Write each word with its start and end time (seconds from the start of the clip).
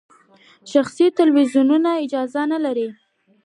شخصي 0.71 1.05
تلویزیونونه 1.19 1.89
اجازه 2.03 2.41
نلري. 2.51 2.87